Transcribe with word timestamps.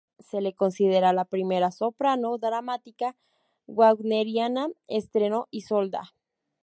Se 0.17 0.41
la 0.41 0.51
considera 0.51 1.13
la 1.13 1.25
primera 1.25 1.69
soprano 1.69 2.39
dramática 2.39 3.15
wagneriana, 3.67 4.67
estrenó 4.87 5.47
Isolda. 5.51 6.15